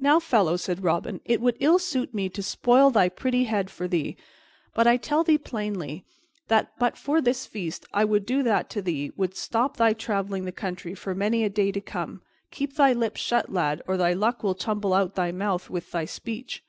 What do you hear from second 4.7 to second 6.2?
but I tell thee plainly,